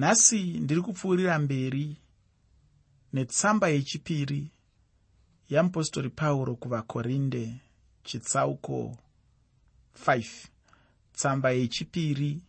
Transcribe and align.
nhasi 0.00 0.42
ndiri 0.42 0.82
kupfuurira 0.82 1.38
mberi 1.38 1.96
netsamba 3.12 3.68
yechipiri 3.68 4.50
yamupostori 5.50 6.10
pauro 6.10 6.56
kuvakorinde 6.56 7.44
chitsauko 8.04 8.96
5 10.06 10.26
tsamba 11.12 11.50
yechipiri 11.50 12.40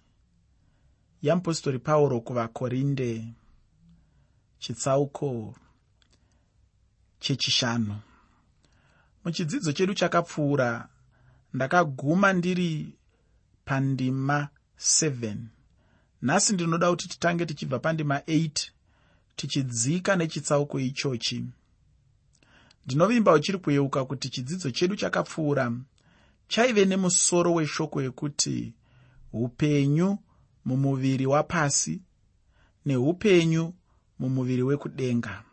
yamupostori 1.21 1.79
pauro 1.79 2.21
kuvakorinde 2.21 3.34
chitsauko 4.59 5.55
chechishanu. 7.20 7.95
Muchidzidzo 9.23 9.71
chedu 9.73 9.93
chakapfuura 9.93 10.88
ndakaguma 11.54 12.33
ndiri 12.33 12.95
pandima 13.65 14.49
7 14.77 15.36
nhasi 16.21 16.53
ndinoda 16.53 16.89
kuti 16.89 17.09
titange 17.09 17.45
tichibva 17.45 17.79
pandima 17.79 18.17
8 18.17 18.70
tichidzika 19.35 20.16
nechitsauko 20.16 20.79
ichochi. 20.79 21.45
Ndinovimba 22.85 23.34
uchiri 23.34 23.57
kuyeuka 23.57 24.05
kuti 24.05 24.29
chidzidzo 24.29 24.71
chedu 24.71 24.95
chakapfuura 24.95 25.71
chaive 26.48 26.85
nemusoro 26.85 27.53
weshoko 27.53 28.02
yekuti 28.02 28.73
upenyu 29.34 30.17
mumuviri 30.65 31.26
wapasi 31.26 32.02
neupenyu 32.85 33.73
mumuviri 34.20 34.63
wekudenga. 34.63 35.43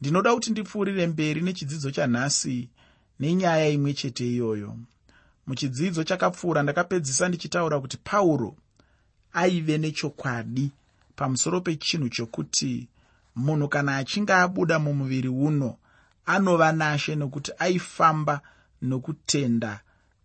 Ndinoda 0.00 0.34
kuti 0.34 0.50
ndipfuurire 0.50 1.06
mberi 1.06 1.40
nechidzidzo 1.40 1.90
chanhasi 1.90 2.68
nenyaya 3.20 3.68
imwe 3.68 3.94
chete 3.94 4.28
iyoyo. 4.32 4.78
Muchidzidzo 5.46 6.04
chakapfuura 6.04 6.62
ndakapedzisa 6.62 7.28
ndichitaura 7.28 7.80
kuti 7.80 7.96
pauro 7.96 8.56
aive 9.34 9.78
nechokwadi 9.78 10.70
pamusoro 11.16 11.60
pechinhu 11.60 12.08
chokuti 12.08 12.88
munhu 13.36 13.68
kana 13.68 13.96
achinge 13.96 14.32
abuda 14.32 14.78
mumuviri 14.78 15.28
uno 15.28 15.76
anova 16.26 16.72
nashe 16.72 17.14
nokuti 17.14 17.52
aifamba 17.58 18.40
nokutenda 18.82 19.80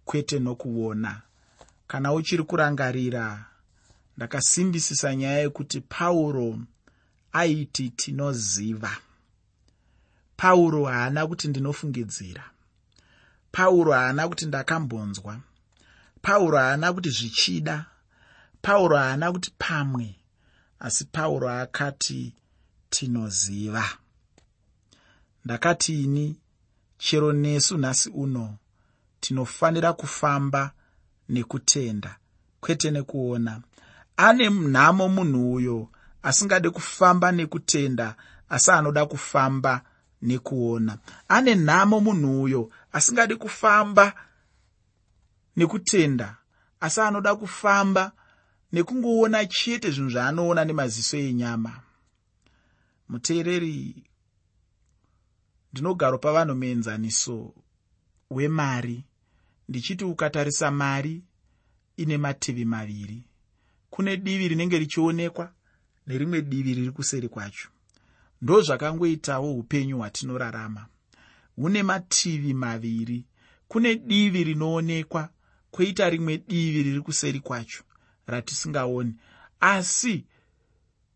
kwete 0.06 0.40
nokuona. 0.40 1.22
Kana 1.88 2.14
uchiri 2.14 2.44
kurangarira 2.44 3.46
ndakasimbisisa 4.18 5.16
nyaya 5.16 5.40
yekuti 5.40 5.82
pauro 5.82 6.60
aiti 7.34 7.90
tinoziva. 7.90 8.98
Pauro 10.38 10.86
haana 10.86 11.28
kuti 11.28 11.48
ndinofungidzira. 11.48 12.44
Pauro 13.52 13.92
haana 13.94 14.28
kuti 14.28 14.46
ndakambonzwa. 14.46 15.40
Pauro 16.22 16.58
haana 16.58 16.94
kuti 16.94 17.10
zvichida 17.10 17.86
pauro 18.62 18.98
haana 18.98 19.32
kuti 19.32 19.52
pamwe 19.58 20.16
asi 20.80 21.06
pauro 21.06 21.50
akati 21.50 22.34
tinoziva. 22.90 23.86
Ndakati 25.46 26.04
ini 26.04 26.36
chero 26.98 27.34
nesu 27.34 27.78
nhasi 27.78 28.10
uno 28.10 28.56
tinofanira 29.20 29.94
kufamba 29.94 30.72
nekutenda 31.30 32.18
kwete 32.62 32.92
nekuona. 32.92 33.62
Ane 34.18 34.50
nhamo 34.50 35.10
munhu 35.10 35.54
uyo 35.54 35.90
asingade 36.24 36.70
kufamba 36.70 37.32
nekutenda 37.32 38.16
asi 38.50 38.72
anoda 38.72 39.06
kufamba 39.06 39.82
nekuona. 40.22 40.98
Ane 41.28 41.56
nhamo 41.56 42.00
munhu 42.00 42.44
uyo 42.44 42.72
asingadi 42.92 43.36
kufamba 43.36 44.14
nekutenda 45.56 46.36
asi 46.80 47.02
anoda 47.02 47.36
kufamba 47.36 48.12
nekungoona 48.72 49.46
chete 49.46 49.92
zvinhu 49.92 50.10
zvaanoona 50.10 50.66
nemaziso 50.66 51.18
enyama. 51.18 51.82
Muteereri 53.10 54.04
ndinogaro 55.74 56.18
pavanhu 56.18 56.56
muenzaniso 56.56 57.54
wemari. 58.30 59.04
Ndichiti 59.70 60.04
ukatarisa 60.06 60.72
mari 60.72 61.24
ine 61.98 62.18
mativi 62.18 62.66
maviri. 62.66 63.24
Kune 63.90 64.18
divi 64.18 64.48
rinenge 64.48 64.80
richionekwa 64.80 65.54
nerimwe 66.08 66.42
divi 66.42 66.74
riri 66.74 66.92
kuseri 66.92 67.30
kwacho. 67.30 67.70
Ndo 68.42 68.62
zvakangoitawo 68.62 69.54
upenyu 69.56 69.98
hwatinorarama. 69.98 70.88
Hune 71.56 71.84
mativi 71.84 72.54
maviri. 72.54 73.26
Kune 73.68 73.96
divi 73.96 74.44
rinoonekwa 74.44 75.30
kwoita 75.72 76.10
rimwe 76.10 76.38
divi 76.38 76.84
riri 76.84 77.02
kuseri 77.02 77.40
kwacho 77.40 77.84
ratisingaoni. 78.30 79.14
Asi 79.60 80.26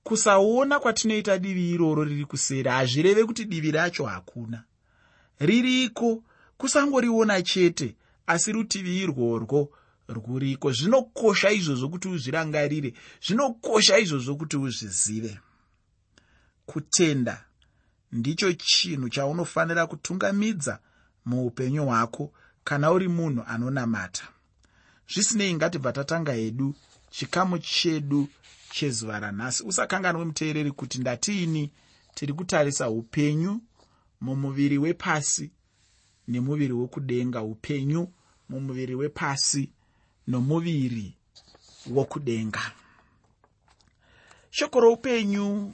kusaona 0.03 0.79
kwatinoita 0.79 1.37
divi 1.39 1.71
iroro 1.71 2.03
riri 2.03 2.25
kuseri 2.25 2.69
hazvireve 2.69 3.23
kuti 3.25 3.45
divi 3.45 3.71
racho 3.71 4.05
hakuna. 4.05 4.63
Ririko? 5.39 6.23
Kusangoriona 6.57 7.41
chete 7.41 7.95
asi 8.27 8.51
rutivi 8.51 9.01
irworwo 9.03 9.69
rwuriko. 10.07 10.71
Zvinokosha 10.71 11.51
izvozvo 11.51 11.89
kuti 11.89 12.07
uzvirangarire 12.07 12.93
zvinokosha 13.27 13.99
izvozvo 13.99 14.35
kuti 14.35 14.57
uzvizive. 14.57 15.39
Kutenda 16.65 17.45
ndicho 18.11 18.53
chinhu 18.53 19.09
chaunofanira 19.09 19.87
kutungamidza 19.87 20.79
muupenyu 21.25 21.85
hwako 21.85 22.33
kana 22.63 22.91
uri 22.91 23.07
munhu 23.07 23.43
anonamata. 23.47 24.27
Zvisinei 25.13 25.53
ngatibva 25.53 25.91
tatanga 25.93 26.33
hedu 26.33 26.75
chikamu 27.13 27.59
chedu 27.59 28.27
chezuva 28.71 29.19
ranhasi. 29.19 29.63
Usakanganwe 29.63 30.25
muteereri 30.25 30.71
kuti 30.71 30.99
ndatiini 30.99 31.71
tiri 32.15 32.33
kutarisa 32.33 32.89
upenyu 32.89 33.61
mumuviri 34.21 34.77
wepasi 34.77 35.51
nemuviri 36.27 36.73
wekudenga 36.73 37.41
upenyu 37.43 38.07
mumuviri 38.49 38.95
wepasi 38.95 39.69
nomuviri 40.27 41.13
wokudenga. 41.87 42.71
Shoko 44.51 44.79
roupenyu 44.79 45.73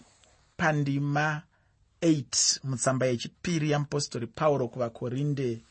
pandima 0.57 1.41
8 2.01 2.59
mutsamba 2.63 3.05
yechipiri 3.05 3.69
yamupostori 3.71 4.27
pauro 4.27 4.67
kuvakorinde 4.67 5.61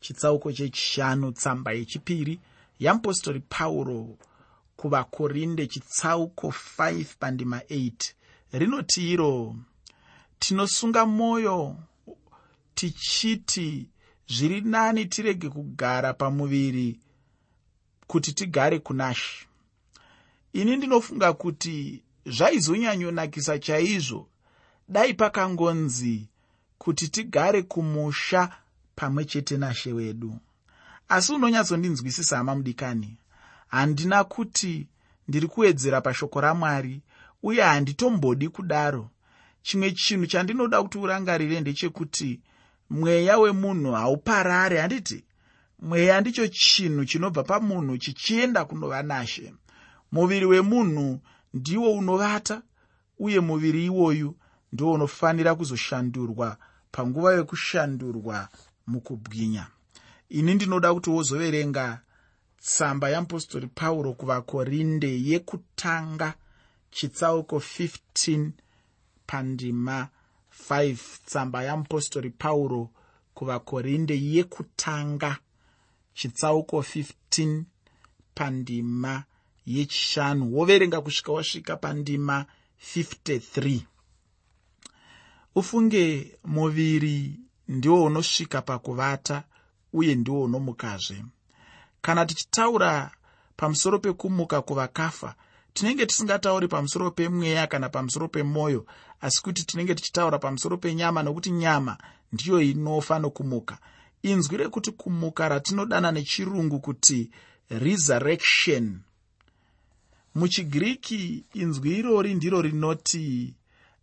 chitsauko 0.00 0.52
chechishanu 0.52 1.32
tsamba 1.32 1.72
yechipiri 1.72 2.40
yamupostori 2.78 3.40
pauro 3.40 4.18
kuvakorinde 4.76 5.66
chitsauko 5.66 6.54
5 6.78 7.04
pandima 7.18 7.58
8 7.58 8.12
rinoti 8.52 9.12
iro 9.12 9.56
tinosunga 10.38 11.06
mwoyo 11.06 11.76
tichiti 12.74 13.88
zviri 14.28 14.60
nani 14.60 15.06
tirege 15.06 15.48
kugara 15.48 16.12
pamuviri 16.12 17.00
kuti 18.06 18.32
tigare 18.32 18.78
kunashi 18.78 19.46
ini 20.52 20.76
ndinofunga 20.76 21.32
kuti 21.32 22.02
zvaizonyanyonakisa 22.26 23.58
chaizvo. 23.58 24.28
Dai 24.88 25.14
pakangonzi 25.14 26.28
kuti 26.78 27.08
tigare 27.08 27.62
kumusha 27.62 28.56
pamwe 28.94 29.24
chete 29.24 29.56
nashe 29.56 29.92
wedu. 29.92 30.38
Asi 31.08 31.32
unonyatsondinzwisisa 31.32 32.36
hama 32.36 32.54
mudikani 32.54 33.16
handina 33.68 34.24
kuti 34.24 34.88
ndiri 35.28 35.46
kuwedzera 35.46 36.00
pashoko 36.00 36.40
ramwari 36.40 37.02
uye 37.42 37.62
handitombodi 37.62 38.48
kudaro. 38.48 39.10
Chimwe 39.62 39.92
chinhu 39.92 40.26
chandinoda 40.26 40.82
kuti 40.82 40.98
urangarire 40.98 41.60
ndechekuti 41.60 42.40
mweya 42.90 43.38
wemunhu 43.38 43.92
hauparare 43.92 44.80
handiti? 44.80 45.24
Mweya 45.78 46.20
ndicho 46.20 46.48
chinhu 46.48 47.04
chinobva 47.04 47.42
pamunhu 47.42 47.98
chichienda 47.98 48.64
kunova 48.64 49.02
nashe. 49.02 49.54
Muviri 50.12 50.46
wemunhu 50.46 51.20
ndiwo 51.54 51.92
unovata 51.92 52.62
uye 53.18 53.40
muviri 53.40 53.84
iwoyu 53.84 54.36
ndiwo 54.72 54.92
unofanira 54.92 55.54
kuzoshandurwa 55.54 56.56
panguva 56.92 57.34
yekushandurwa 57.34 58.48
mukubwinya. 58.86 59.66
Ini 60.28 60.54
ndinoda 60.54 60.94
kuti 60.94 61.10
wozoverenga 61.10 62.00
tsamba 62.60 63.10
yamupostori 63.10 63.66
pauro 63.66 64.12
kuvakorinde 64.12 65.10
yekutanga 65.22 66.34
chitsauko 66.90 67.56
15 67.56 68.50
pandima 69.26 70.08
5 70.70 70.96
tsamba 71.26 71.62
yamupostori 71.64 72.30
pauro 72.30 72.90
kuvakorinde 73.34 74.14
yekutanga 74.34 75.38
chitsauko 76.14 76.80
15 76.80 77.62
pandima 78.34 79.24
yechishanu. 79.66 80.54
Woverenga 80.56 81.00
kusvika 81.00 81.32
wasvika 81.32 81.76
pandima 81.76 82.46
53 82.94 83.80
ufunge 85.54 86.38
muviri 86.44 87.40
ndiwo 87.68 88.04
unosvika 88.04 88.62
pakuvata 88.62 89.44
uye 89.92 90.14
ndiwo 90.14 90.42
unomukazve 90.42 91.24
kana 92.06 92.26
tichitaura 92.26 93.10
pamusoro 93.56 93.98
pekumuka 93.98 94.62
kuvakafa 94.62 95.34
tinenge 95.74 96.06
tisingatauri 96.06 96.68
pamusoro 96.68 97.10
pemweya 97.10 97.66
kana 97.66 97.88
pamusoro 97.88 98.28
pemwoyo 98.28 98.86
asi 99.20 99.42
kuti 99.42 99.66
tinenge 99.66 99.94
tichitaura 99.94 100.38
pamusoro 100.38 100.76
penyama 100.76 101.22
nokuti 101.22 101.50
nyama 101.50 101.98
ndiyo 102.32 102.60
inofa 102.60 103.18
nokumuka. 103.18 103.78
Inzwi 104.22 104.56
rekuti 104.56 104.92
kumuka 104.92 105.48
ratinodana 105.48 106.12
nechirungu 106.12 106.80
kuti 106.80 107.30
resurrection. 107.68 109.00
Muchigiriki 110.34 111.44
inzwi 111.54 111.96
irori 111.98 112.34
ndiro 112.34 112.62
rinoti 112.62 113.54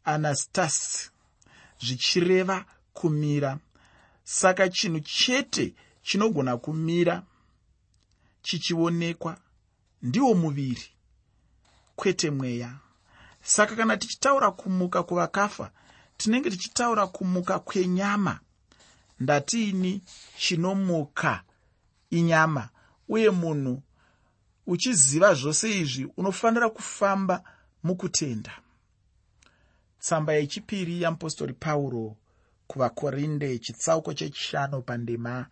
anastas 0.03 1.09
zvichireva 1.81 2.65
kumira. 2.93 3.57
Saka 4.23 4.69
chinhu 4.69 4.99
chete 4.99 5.73
chinogona 6.03 6.57
kumira 6.57 7.23
chichionekwa. 8.43 9.37
Ndiwo 10.01 10.35
muviri. 10.35 10.89
Kwete 11.95 12.31
mweya. 12.31 12.75
Saka 13.41 13.75
kana 13.75 13.97
tichitaura 13.97 14.51
kumuka 14.51 15.03
kuvakafa 15.03 15.71
tinenge 16.17 16.49
tichitaura 16.49 17.07
kumuka 17.07 17.59
kwenyama. 17.59 18.39
Ndatiini 19.19 20.01
chinomuka 20.37 21.43
inyama 22.09 22.69
uye 23.09 23.29
munhu 23.29 23.81
uchiziva 24.67 25.33
zvose 25.33 25.79
izvi 25.79 26.07
unofanira 26.17 26.69
kufamba 26.69 27.43
mukutenda. 27.83 28.51
Tsamba 29.99 30.33
yechipiri 30.33 31.01
yamupostori 31.01 31.53
pauro 31.53 32.15
kuvakorinde 32.67 33.59
chitsauko 33.59 34.13
chechishanu 34.13 34.81
pandima 34.81 35.45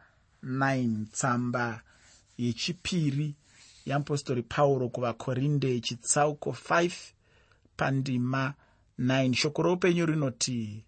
9 0.43 1.05
tsamba 1.05 1.81
yechipiri 2.43 3.27
yamupostori 3.85 4.43
pauro 4.43 4.89
kuvakorinde 4.89 5.79
chitsauko 5.79 6.49
5 6.69 6.91
pandima 7.77 8.53
9 8.99 9.33
shoko 9.33 9.61
roupenyu 9.61 10.05
rinoti 10.05 10.83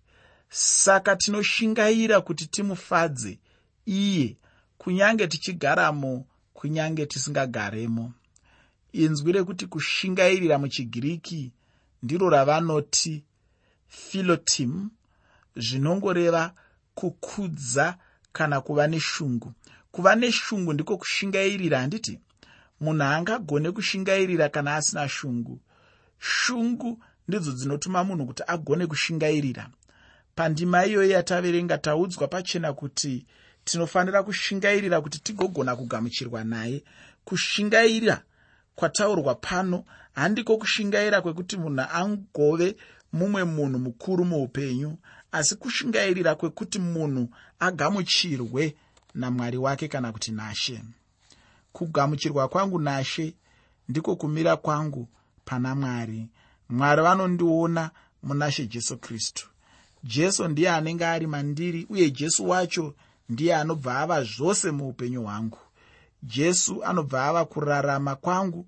saka 0.50 1.16
tinoshingaira 1.16 2.22
kuti 2.22 2.48
timufadze 2.48 3.40
iye 3.86 4.38
kunyange 4.78 5.28
tichigaramo 5.28 6.26
kunyange 6.54 7.06
tisingagaremo. 7.06 8.14
Inzwi 8.94 9.32
rekuti 9.32 9.66
kushingairira 9.68 10.58
muchigiriki 10.60 11.52
ndiro 12.04 12.30
ravanoti 12.30 13.24
philotim 13.88 14.90
zvinongoreva 15.56 16.54
kukudza 16.96 17.98
kana 18.34 18.62
kuva 18.62 18.88
neshungu 18.88 19.54
kuva 19.94 20.16
neshungu 20.16 20.74
ndiko 20.74 20.98
kushingairira. 20.98 21.80
Handiti 21.80 22.20
munhu 22.82 23.04
haangagone 23.04 23.72
kushingairira 23.72 24.50
kana 24.50 24.76
asina 24.76 25.10
shungu. 25.10 25.60
Shungu 26.20 27.00
ndidzo 27.28 27.52
dzinotuma 27.52 28.04
munhu 28.04 28.26
kuti 28.26 28.44
agone 28.48 28.88
kushingairira. 28.88 29.70
Pandima 30.36 30.86
iyoyi 30.86 31.12
yataverenga 31.12 31.78
taudzwa 31.78 32.28
pachena 32.28 32.74
kuti 32.74 33.26
tinofanira 33.64 34.24
kushingairira 34.24 35.02
kuti 35.02 35.20
tigogona 35.20 35.76
kugamuchirwa 35.76 36.44
naye. 36.44 36.84
Kushingaira 37.26 38.24
kwataurwa 38.76 39.36
pano 39.36 39.84
handiko 40.14 40.58
kushingaira 40.58 41.22
kwekuti 41.22 41.58
munhu 41.58 41.86
angove 41.94 42.76
mumwe 43.14 43.44
munhu 43.44 43.80
mukuru 43.80 44.26
muupenyu 44.26 44.98
asi 45.32 45.56
kushingairira 45.56 46.36
kwekuti 46.36 46.80
munhu 46.80 47.30
agamuchirwe 47.60 48.76
namwari 49.14 49.58
wake 49.58 49.88
kana 49.88 50.12
kuti 50.12 50.32
nashe. 50.32 50.84
Kugamuchirwa 51.74 52.48
kwangu 52.48 52.80
nashe 52.80 53.34
ndiko 53.90 54.16
kumira 54.16 54.58
kwangu 54.58 55.08
pana 55.46 55.76
mwari. 55.76 56.30
Mwari 56.70 57.02
vanondiona 57.02 57.92
munashe 58.24 58.68
jesu 58.68 58.98
kristu. 58.98 59.50
Jesu 60.04 60.48
ndiye 60.48 60.70
anenge 60.70 61.06
ari 61.06 61.28
mandiri 61.28 61.86
uye 61.90 62.12
jesu 62.12 62.50
wacho 62.50 62.96
ndiye 63.30 63.56
anobva 63.56 64.00
ava 64.00 64.24
zvose 64.24 64.72
muupenyu 64.72 65.22
hwangu. 65.24 65.58
Jesu 66.24 66.84
anobva 66.84 67.26
ava 67.26 67.46
kurarama 67.46 68.16
kwangu 68.16 68.68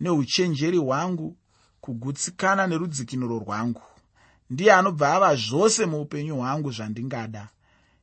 neuchenjeri 0.00 0.78
hwangu 0.78 1.36
kugutsikana 1.80 2.66
nerudzikinuro 2.66 3.38
rwangu. 3.38 3.82
Ndiye 4.50 4.72
anobva 4.72 5.14
ava 5.14 5.36
zvose 5.36 5.86
muupenyu 5.86 6.36
hwangu 6.36 6.70
zvandingada. 6.72 7.48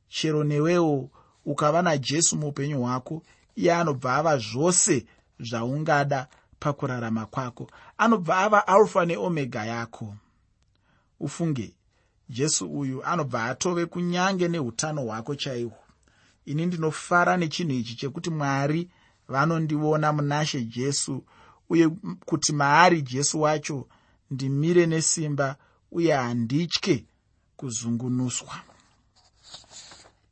Chero 0.10 0.44
newewo 0.44 1.10
ukava 1.48 1.82
najesu 1.82 2.38
muupenyu 2.38 2.82
hwako 2.82 3.24
iye 3.56 3.74
anobva 3.74 4.16
ava 4.16 4.38
zvose 4.38 5.06
zvaungada 5.40 6.28
pakurarama 6.60 7.26
kwako. 7.26 7.70
Anobva 7.98 8.38
ava 8.38 8.68
alfa 8.68 9.06
neomega 9.06 9.66
yako. 9.66 10.16
Ufunge 11.20 11.74
jesu 12.30 12.80
uyu 12.80 13.06
anobva 13.06 13.44
atove 13.46 13.86
kunyange 13.86 14.48
neutano 14.48 15.02
hwako 15.02 15.36
chaihwo. 15.36 15.78
Ini 16.46 16.66
ndinofara 16.66 17.38
nechinhu 17.38 17.72
ichi 17.74 17.96
chekuti 17.96 18.30
mwari 18.30 18.90
vanondiona 19.28 20.14
munashe 20.14 20.62
jesu 20.64 21.24
uye 21.70 21.90
kuti 22.26 22.54
maari 22.54 23.02
jesu 23.02 23.42
wacho 23.42 23.88
ndimire 24.32 24.86
nesimba 24.86 25.56
uye 25.92 26.14
handitye 26.14 27.06
kuzungunuswa 27.58 28.67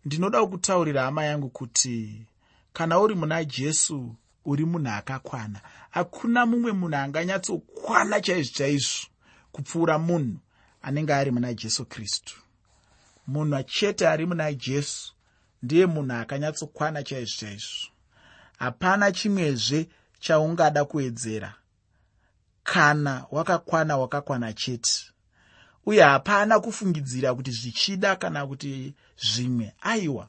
ndinoda 0.05 0.45
kutaurira 0.45 1.01
hama 1.03 1.25
yangu 1.25 1.49
kuti 1.49 2.25
kana 2.73 2.99
uri 2.99 3.15
muna 3.15 3.43
jesu 3.45 4.15
uri 4.45 4.65
munhu 4.65 4.89
akakwana. 4.91 5.61
Hakuna 5.89 6.45
mumwe 6.45 6.71
munhu 6.71 6.95
anganyatsokwana 6.97 8.21
chaizvo 8.21 8.53
chaizvo 8.53 9.07
kupfuura 9.51 9.97
munhu 9.99 10.37
anenge 10.81 11.13
ari 11.13 11.31
muna 11.31 11.53
jesu 11.53 11.85
kristu. 11.85 12.35
Munhu 13.27 13.63
chete 13.63 14.07
ari 14.07 14.25
muna 14.25 14.53
jesu 14.53 15.13
ndiye 15.63 15.85
munhu 15.85 16.13
akanyatsokwana 16.13 17.03
chaizvo 17.03 17.35
chaizvo. 17.39 17.87
Hapana 18.57 19.11
chimwezve 19.11 19.89
chaungada 20.19 20.85
kuwedzera 20.85 21.55
kana 22.63 23.25
wakakwana 23.31 23.97
wakakwana 23.97 24.53
chete 24.53 25.11
uye 25.85 26.03
hapana 26.03 26.59
kufungidzira 26.59 27.35
kuti 27.35 27.51
zvichida 27.51 28.15
kana 28.15 28.47
kuti 28.47 28.93
zvimwe. 29.17 29.73
Aiwa 29.81 30.27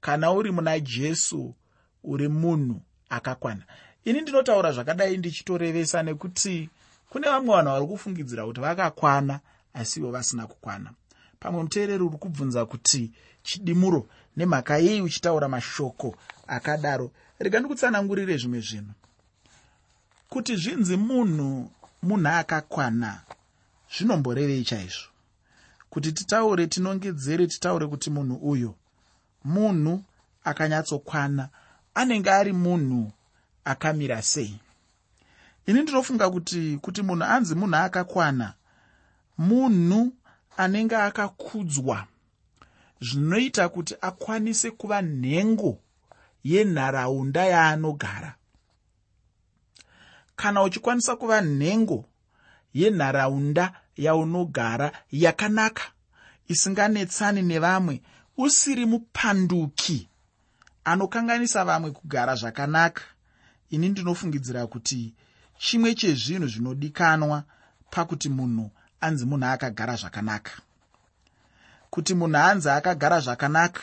kana 0.00 0.32
uri 0.32 0.52
muna 0.52 0.80
jesu 0.80 1.54
uri 2.04 2.28
munhu 2.28 2.80
akakwana. 3.08 3.62
Ini 4.04 4.20
ndinotaura 4.20 4.72
zvakadai 4.72 5.16
ndichitorevesa 5.16 6.02
nekuti 6.02 6.70
kune 7.10 7.28
vamwe 7.28 7.54
vanhu 7.56 7.70
vari 7.70 7.86
kufungidzira 7.86 8.46
kuti 8.46 8.60
vakakwana 8.60 9.40
asivo 9.74 10.10
vasina 10.10 10.46
kukwana. 10.46 10.90
Pamwe 11.40 11.62
muteereri 11.62 12.02
uri 12.02 12.18
kubvunza 12.18 12.66
kuti 12.66 13.12
chidimuro 13.42 14.08
nemhaka 14.36 14.78
yei 14.78 15.00
uchitaura 15.00 15.48
mashoko 15.48 16.16
akadaro 16.46 17.10
rega 17.38 17.58
ndikutsanangurire 17.60 18.36
zvimwe 18.36 18.60
zvinhu. 18.60 18.92
Kuti 20.28 20.56
zvinzi 20.56 20.96
munhu 20.96 21.70
munhu 22.02 22.28
akakwana 22.28 23.20
zvinomborevei 23.94 24.64
chaizvo. 24.64 25.08
Kuti 25.90 26.12
titaure 26.12 26.66
tinongedzere 26.66 27.46
titaure 27.46 27.86
kuti 27.86 28.10
munhu 28.10 28.36
uyo 28.36 28.74
munhu 29.44 30.04
akanyatsokwana 30.44 31.48
anenge 31.94 32.30
ari 32.30 32.52
munhu 32.52 33.12
akamira 33.64 34.22
sei. 34.22 34.60
Ini 35.66 35.82
ndinofunga 35.82 36.30
kuti 36.30 36.78
kuti 36.82 37.02
munhu 37.02 37.24
anzi 37.24 37.54
munhu 37.54 37.76
akakwana 37.76 38.54
munhu 39.38 40.12
anenge 40.56 40.96
akakudzwa 40.96 42.06
zvinoita 43.00 43.68
kuti 43.68 43.94
akwanise 44.00 44.70
kuva 44.70 45.02
nhengo 45.02 45.78
yenharaunda 46.44 47.44
yaanogara. 47.46 48.34
Kana 50.36 50.62
uchikwanisa 50.62 51.16
kuva 51.16 51.40
nhengo 51.40 52.04
yenharaunda 52.74 53.72
yaunogara 53.96 54.92
yakanaka. 55.10 55.82
Isinganetsani 56.48 57.42
nevamwe. 57.42 58.02
Usiri 58.36 58.86
mupanduki 58.86 60.08
anokanganisa 60.84 61.64
vamwe 61.64 61.90
kugara 61.90 62.34
zvakanaka. 62.34 63.02
Ini 63.70 63.88
ndinofungidzira 63.88 64.66
kuti 64.66 65.14
chimwe 65.58 65.94
chezvinhu 65.94 66.46
zvinodikanwa 66.46 67.42
pakuti 67.90 68.28
munhu 68.28 68.70
anzi 69.00 69.24
munhu 69.26 69.46
akagara 69.46 69.96
zvakanaka. 69.96 70.52
Kuti 71.90 72.14
munhu 72.14 72.36
anzi 72.36 72.68
akagara 72.70 73.20
zvakanaka 73.20 73.80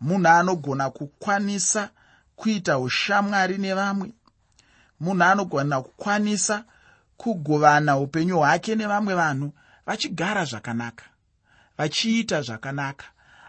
munhu 0.00 0.28
anogona 0.28 0.90
kukwanisa 0.90 1.90
kuita 2.36 2.78
ushamwari 2.78 3.58
nevamwe 3.58 4.12
munhu 5.00 5.24
anogona 5.24 5.82
kukwanisa 5.82 6.64
kugovana 7.20 7.98
upenyu 7.98 8.36
hwake 8.38 8.74
nevamwe 8.74 9.14
vanhu 9.14 9.52
vachigara 9.86 10.44
zvakanaka 10.44 11.04
vachiita 11.78 12.42
zvakanaka 12.42 13.04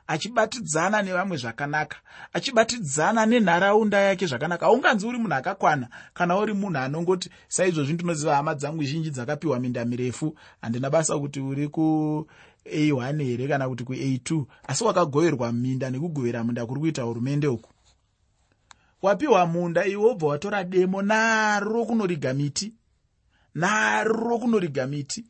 achibatidzana 0.07 1.01
nevamwe 1.01 1.37
zvakanaka 1.37 1.97
achibatidzana 2.33 3.25
nenharaunda 3.25 3.97
yake 3.97 4.25
zvakanaka. 4.25 4.65
Haunganzi 4.65 5.07
uri 5.07 5.17
munhu 5.17 5.33
akakwana 5.35 5.87
kana 6.13 6.37
uri 6.37 6.53
munhu 6.53 6.77
anongoti 6.77 7.29
saizvozvi 7.47 7.93
ndinoziva 7.93 8.35
hama 8.35 8.55
dzangu 8.55 8.83
zhinji 8.83 9.09
dzakapiwa 9.09 9.59
minda 9.59 9.85
mirefu 9.85 10.35
handina 10.61 10.89
basa 10.89 11.19
kuti 11.19 11.39
uri 11.39 11.67
kua1 11.67 13.23
here 13.23 13.47
kana 13.47 13.69
kuti 13.69 13.83
kua2 13.83 14.43
asi 14.67 14.83
wakagoverwa 14.83 15.51
minda 15.51 15.89
nekugovera 15.89 16.43
munda 16.43 16.65
kuri 16.65 16.79
kuita 16.79 17.01
hurumende 17.01 17.47
uku. 17.47 17.69
Wapiwa 19.01 19.45
munda 19.45 19.85
iwe 19.85 20.03
wobva 20.03 20.27
watora 20.27 20.63
demo 20.63 21.01
naro 21.01 21.85
kunoriga 21.85 22.33
miti 22.33 22.73
naro 23.55 24.37
kunoriga 24.39 24.87
miti. 24.87 25.25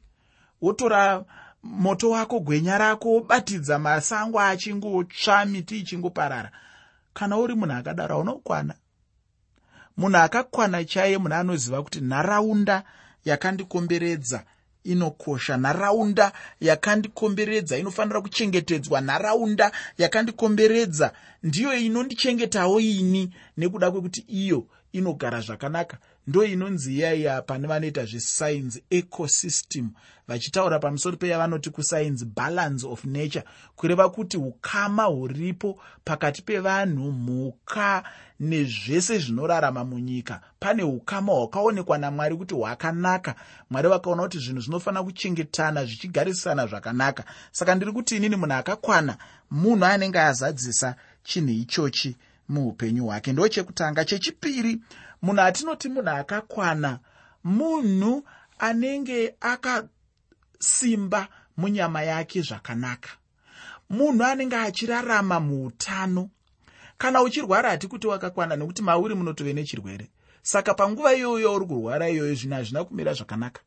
Wotora 0.62 1.24
moto 1.64 2.10
wako 2.10 2.40
gwenya 2.40 2.78
rako 2.78 3.10
wobatidza 3.10 3.80
masango 3.80 4.40
achingotsva 4.40 5.46
miti 5.46 5.78
ichingoparara. 5.80 6.52
Kana 7.14 7.38
uri 7.38 7.56
munhu 7.56 7.74
akadaro 7.76 8.16
haunokwana 8.16 8.74
munhu 9.98 10.18
akakwana 10.18 10.84
chaiye 10.86 11.18
munhu 11.18 11.36
anoziva 11.36 11.84
kuti 11.84 12.02
nharaunda 12.02 12.84
yakandikomberedza 13.26 14.44
inokosha. 14.84 15.58
Nharaunda 15.58 16.32
yakandikomberedza 16.62 17.78
inofanira 17.78 18.22
kuchengetedzwa. 18.22 19.02
Nharaunda 19.02 19.72
yakandikomberedza 19.98 21.14
ndiyo 21.44 21.74
inondichengetawo 21.78 22.80
ini 22.80 23.34
nekuda 23.58 23.92
kwekuti 23.92 24.22
iyo 24.28 24.68
inogara 24.92 25.42
zvakanaka 25.42 25.98
ndo 26.28 26.44
inonzi 26.44 26.94
iyaiya 26.96 27.42
pane 27.42 27.68
vanoita 27.68 28.06
zvesainzi 28.06 28.84
ecosystem. 28.90 29.90
Vachitaura 30.28 30.80
pamusoro 30.80 31.18
peyavanoti 31.18 31.70
kusainzi 31.70 32.26
balance 32.26 32.88
of 32.88 33.06
nature. 33.06 33.44
Kureva 33.76 34.10
kuti 34.10 34.38
ukama 34.38 35.04
huripo 35.04 35.80
pakati 36.06 36.42
pevanhu 36.42 37.12
mhuka 37.12 38.04
nezvese 38.40 39.18
zvinorarama 39.20 39.84
munyika. 39.84 40.42
Pane 40.60 40.84
ukama 40.84 41.34
hwakaonekwa 41.34 41.98
namwari 41.98 42.36
kuti 42.36 42.54
hwakanaka. 42.56 43.36
Mwari 43.70 43.90
vakaona 43.90 44.24
kuti 44.24 44.40
zvinhu 44.40 44.62
zvinofanira 44.62 45.04
kuchengetana 45.04 45.86
zvichigarisana 45.86 46.68
zvakanaka. 46.68 47.24
Saka 47.52 47.76
ndiri 47.76 47.92
kuti 47.92 48.16
inini 48.16 48.36
munhu 48.36 48.54
akakwana 48.54 49.18
munhu 49.52 49.86
anenge 49.86 50.20
azadzisa 50.20 50.96
chinhu 51.24 51.50
ichochi 51.50 52.16
muupenyu 52.50 53.06
hwake. 53.06 53.34
Ndo 53.34 53.48
chekutanga 53.48 54.06
chechipiri 54.06 54.82
munhu 55.22 55.42
atinoti 55.42 55.90
munhu 55.90 56.10
akakwana 56.10 57.00
munhu 57.44 58.24
anenge 58.60 59.36
akasimba 59.42 61.28
munyama 61.58 62.04
yake 62.04 62.42
zvakanaka. 62.42 63.10
Munhu 63.90 64.24
anenge 64.24 64.56
achirarama 64.56 65.40
muutano. 65.40 66.30
Kana 66.98 67.22
uchirwara 67.22 67.70
hati 67.70 67.88
kuti 67.88 68.08
wakakwana 68.08 68.56
nekuti 68.56 68.82
mauri 68.82 69.16
munotove 69.16 69.54
nechirwere 69.54 70.10
saka 70.42 70.74
panguva 70.74 71.14
iyoyo 71.16 71.40
yauri 71.40 71.66
kurwara 71.66 72.10
iyoyo 72.10 72.36
zvinhu 72.36 72.56
hazvina 72.56 72.84
kumira 72.84 73.14
zvakanaka. 73.14 73.62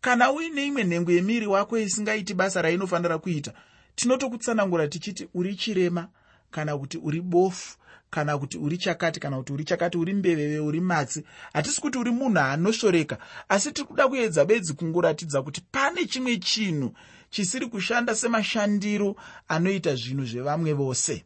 Kana 0.00 0.32
uine 0.32 0.66
imwe 0.66 0.84
nhengo 0.84 1.12
yemiri 1.12 1.46
wako 1.46 1.78
isingaiti 1.78 2.34
basa 2.34 2.62
rainofanira 2.62 3.18
kuita 3.18 3.52
tinotokutsanangura 3.94 4.88
tichiti 4.88 5.28
uri 5.34 5.54
chirema 5.56 6.08
kana 6.50 6.78
kuti 6.78 6.98
uri 6.98 7.20
bofu 7.20 7.76
kana 8.10 8.38
kuti 8.38 8.58
uri 8.58 8.78
chakati 8.78 9.20
kana 9.20 9.36
kuti 9.36 9.52
uri 9.52 9.64
chakati 9.64 9.98
uri 9.98 10.14
mbeveve 10.14 10.58
uri 10.58 10.80
matsi 10.80 11.24
hatisi 11.52 11.80
kuti 11.80 11.98
uri 11.98 12.10
munhu 12.10 12.40
anoshoreka 12.40 13.18
asi 13.48 13.72
tiri 13.72 13.88
kuda 13.88 14.08
kuedza 14.08 14.44
bedzi 14.44 14.74
kungoratidza 14.74 15.42
kuti 15.42 15.60
pane 15.72 16.06
chimwe 16.06 16.36
chinhu 16.36 16.92
chisiri 17.30 17.66
kushanda 17.66 18.14
semashandiro 18.14 19.16
anoita 19.48 19.94
zvinhu 19.94 20.24
zvevamwe 20.24 20.72
vose. 20.72 21.24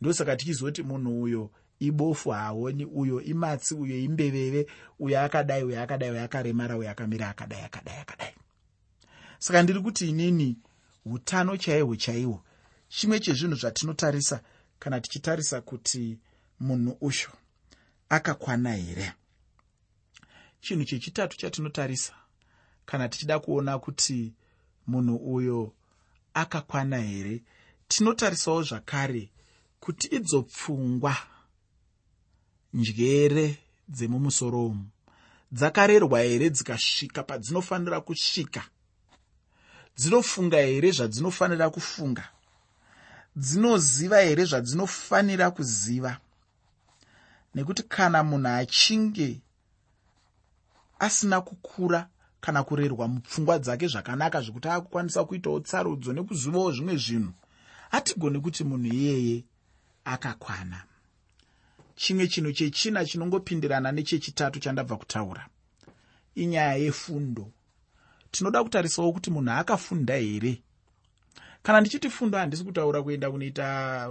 Ndosaka 0.00 0.36
tichizoti 0.36 0.82
munhu 0.82 1.22
uyo 1.22 1.50
ibofu 1.80 2.30
haaoni 2.30 2.84
uyo 2.84 3.20
imatsi 3.20 3.74
uyo 3.74 3.98
imbeveve 3.98 4.66
uyo 4.98 5.20
akadai 5.20 5.64
uyo 5.64 5.82
akadai 5.82 6.10
uyo 6.10 6.24
akaremara 6.24 6.76
uyo 6.76 6.90
akamira 6.90 7.28
akadai 7.28 7.60
akadai 7.60 7.96
akadai. 7.96 8.34
Saka 9.38 9.62
ndiri 9.62 9.80
kuti 9.80 10.08
inini 10.08 10.56
utano 11.04 11.56
chaihwo 11.56 11.96
chaihwo 11.96 12.42
chimwe 12.88 13.20
chezvinhu 13.20 13.54
zvatinotarisa 13.54 14.40
kana 14.78 15.00
tichitarisa 15.00 15.60
kuti 15.60 16.18
munhu 16.60 16.96
usho 17.00 17.32
akakwana 18.08 18.72
here? 18.72 19.12
Chinhu 20.60 20.84
chechitatu 20.84 21.36
chatinotarisa 21.36 22.14
kana 22.86 23.08
tichida 23.08 23.38
kuona 23.38 23.78
kuti 23.78 24.32
munhu 24.86 25.16
uyo 25.16 25.72
akakwana 26.34 26.98
here 26.98 27.42
tinotarisawo 27.88 28.62
zvakare 28.62 29.30
kuti 29.80 30.06
idzo 30.06 30.42
pfungwa 30.42 31.16
njere 32.72 33.58
dzemumusoro 33.88 34.66
umu 34.66 34.86
dzakarerwa 35.52 36.20
here 36.20 36.50
dzikasvika 36.50 37.22
padzinofanira 37.22 38.00
kusvika? 38.00 38.62
Dzinofunga 39.96 40.58
here 40.58 40.90
zvadzinofanira 40.90 41.70
kufunga 41.70 42.33
dzinoziva 43.36 44.20
here 44.20 44.44
zvadzinofanira 44.44 45.50
kuziva? 45.50 46.20
Nekuti 47.54 47.82
kana 47.82 48.22
munhu 48.22 48.48
achinge 48.48 49.40
asina 50.98 51.40
kukura 51.40 52.08
kana 52.40 52.62
kurerwa 52.64 53.08
mupfungwa 53.08 53.58
dzake 53.58 53.86
zvakanaka 53.88 54.40
zvekuti 54.40 54.68
akukwanisa 54.68 55.24
kuitawo 55.24 55.60
tsarudzo 55.60 56.12
nekuzivawo 56.12 56.72
zvimwe 56.72 56.96
zvinhu 56.96 57.32
hatigoni 57.90 58.40
kuti 58.40 58.64
munhu 58.64 58.86
iyeye 58.94 59.44
akakwana. 60.04 60.82
Chimwe 61.96 62.28
chinhu 62.28 62.52
chechina 62.52 63.04
chinongopindirana 63.04 63.92
nechechitatu 63.92 64.60
chandabva 64.60 64.96
kutaura 64.96 65.48
inyaya 66.34 66.74
yefundo. 66.74 67.50
Tinoda 68.30 68.64
kutarisawo 68.64 69.12
kuti 69.12 69.30
munhu 69.30 69.52
akafunda 69.52 70.14
here 70.16 70.62
kana 71.64 71.80
ndichiti 71.80 72.10
fundo 72.10 72.38
handisi 72.38 72.64
kutaura 72.64 73.02
kuenda 73.02 73.30
kunoita 73.30 74.10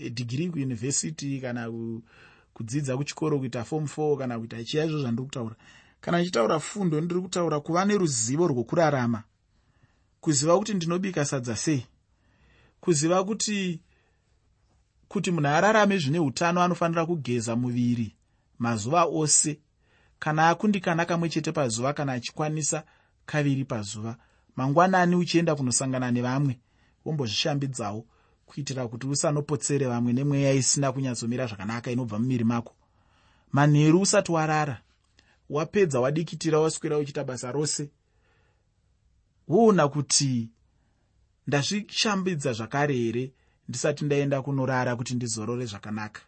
eh, 0.00 0.12
dhigiri 0.12 0.50
kuyunivhesity 0.50 1.40
kana 1.40 1.72
kudzidza 2.54 2.96
kuchikoro 2.96 3.38
kuita 3.38 3.64
fom 3.64 3.84
4 3.84 4.18
kana 4.18 4.38
kuita 4.38 4.64
chiya 4.64 4.84
izvo 4.84 4.98
zvandiri 5.00 5.26
kutaura. 5.26 5.54
Kana 6.00 6.18
ndichitaura 6.18 6.60
fundo 6.60 7.00
ndiri 7.00 7.20
kutaura 7.20 7.60
kuva 7.60 7.84
neruzivo 7.84 8.46
rwokurarama 8.46 9.22
kuziva 10.20 10.58
kuti 10.58 10.74
ndinobika 10.74 11.24
sadza 11.24 11.56
sei. 11.56 11.86
Kuziva 12.80 13.24
kuti 13.24 13.80
kuti 15.08 15.30
munhu 15.30 15.48
ararame 15.48 15.98
zvine 15.98 16.18
utano 16.18 16.62
anofanira 16.62 17.06
kugeza 17.06 17.56
muviri 17.56 18.16
mazuva 18.58 19.04
ose. 19.04 19.60
Kana 20.18 20.48
akundikana 20.48 21.04
kamwe 21.04 21.28
chete 21.28 21.52
pazuva 21.52 21.92
kana 21.92 22.12
achikwanisa 22.12 22.84
kaviri 23.26 23.64
pazuva. 23.64 24.16
Mangwanani 24.56 25.16
uchienda 25.16 25.54
kunosangana 25.56 26.10
nevamwe 26.10 26.58
wombozvishambidzawo 27.06 28.06
kuitira 28.46 28.88
kuti 28.88 29.06
usanopotsere 29.06 29.86
vamwe 29.86 30.12
nemweya 30.12 30.52
isina 30.52 30.92
kunyatsomira 30.92 31.46
zvakanaka 31.46 31.90
inobva 31.90 32.18
mumiri 32.18 32.44
mako. 32.44 32.74
Manheru 33.52 34.00
usati 34.00 34.32
warara 34.32 34.80
wapedza 35.50 36.00
wadikitira 36.00 36.60
waswera 36.60 36.98
uchiita 36.98 37.24
basa 37.24 37.52
rose. 37.52 37.90
Woona 39.48 39.88
kuti 39.88 40.48
ndazvishambidza 41.46 42.52
zvakare 42.52 42.94
here 42.94 43.32
ndisati 43.68 44.04
ndaenda 44.04 44.42
kunorara 44.42 44.96
kuti 44.96 45.14
ndizorore 45.14 45.66
zvakanaka? 45.66 46.20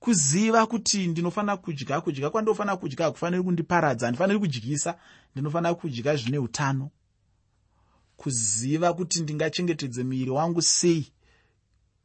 Kuziva 0.00 0.66
kuti 0.66 1.06
ndinofanira 1.06 1.56
kudya 1.56 2.00
kudya 2.00 2.30
kwandinofanira 2.30 2.76
kudya 2.76 3.04
hakufaniri 3.04 3.42
kundiparadza 3.42 4.06
handifaniri 4.06 4.38
kudyisa 4.38 4.98
ndinofanira 5.34 5.74
kudya 5.74 6.16
zvine 6.16 6.38
utano 6.38 6.90
kuziva 8.18 8.92
kuti 8.92 9.20
ndingachengetedze 9.22 10.02
muviri 10.04 10.30
wangu 10.30 10.62
sei? 10.62 11.06